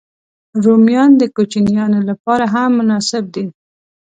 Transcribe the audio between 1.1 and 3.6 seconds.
د کوچنيانو لپاره هم مناسب دي